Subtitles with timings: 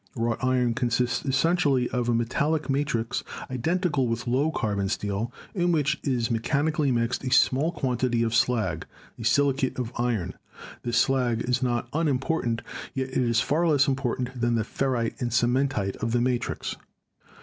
[0.15, 5.99] Wrought iron consists essentially of a metallic matrix identical with low carbon steel, in which
[6.01, 8.87] is mechanically mixed a small quantity of slag,
[9.19, 10.33] a silicate of iron;
[10.81, 12.63] this slag is not unimportant,
[12.95, 16.77] yet it is far less important than the ferrite and cementite of the matrix.